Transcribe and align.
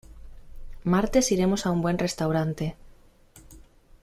Martes 0.93 1.31
iremos 1.35 1.61
a 1.67 1.69
un 1.75 1.79
buen 1.83 1.99
restaurante. 2.05 2.75